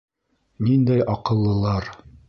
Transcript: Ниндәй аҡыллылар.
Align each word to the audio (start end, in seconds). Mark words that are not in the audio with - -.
Ниндәй 0.69 1.05
аҡыллылар. 1.17 1.95